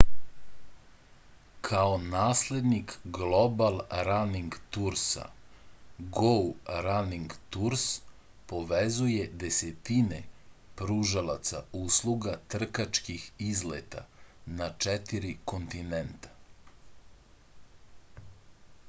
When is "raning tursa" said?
4.07-5.25